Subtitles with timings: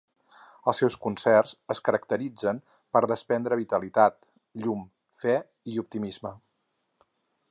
[0.71, 2.61] Els seus concerts es caracteritzen
[2.97, 4.17] per desprendre vitalitat,
[4.63, 4.83] llum,
[5.25, 5.37] fe
[5.75, 6.35] i optimisme.